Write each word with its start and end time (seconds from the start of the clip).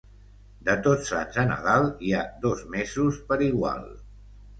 De 0.69 0.73
Tots 0.85 1.09
Sants 1.11 1.37
a 1.41 1.43
Nadal 1.49 1.85
hi 2.07 2.13
ha 2.13 2.23
dos 2.47 2.63
mesos 2.77 3.21
per 3.29 3.39
igual. 3.49 3.85